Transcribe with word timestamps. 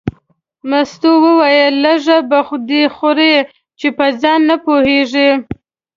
مستو 0.69 1.11
وویل 1.25 1.73
لږه 1.85 2.17
به 2.29 2.39
دې 2.69 2.83
خوړه 2.95 3.33
چې 3.79 3.87
په 3.97 4.05
ځان 4.21 4.39
نه 4.49 4.55
پوهېږې. 4.65 5.29